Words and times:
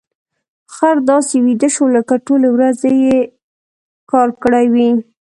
خر 0.73 0.95
داسې 1.09 1.35
ویده 1.45 1.69
شو 1.75 1.85
لکه 1.95 2.13
ټولې 2.25 2.49
ورځې 2.55 2.91
يې 3.05 3.19
کار 4.11 4.29
کړی 4.43 4.65
وي. 4.73 4.89